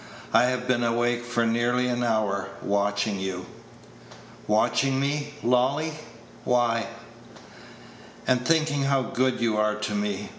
I 0.33 0.45
have 0.45 0.67
been 0.67 0.83
awake 0.83 1.21
for 1.25 1.45
nearly 1.45 1.87
an 1.87 2.03
hour, 2.03 2.49
watching 2.63 3.19
you." 3.19 3.45
"Watching 4.47 4.99
me, 4.99 5.31
Lolly 5.43 5.93
why?" 6.43 6.87
Page 6.87 6.87
116 8.25 8.25
"And 8.25 8.47
thinking 8.47 8.83
how 8.85 9.03
good 9.03 9.39
you 9.39 9.57
are 9.57 9.75
to 9.75 9.93
me. 9.93 10.29